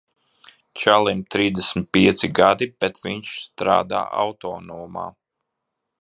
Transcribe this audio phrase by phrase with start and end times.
[0.83, 5.09] Čalim trīsdesmit pieci gadi, bet viņš strādā autonomā.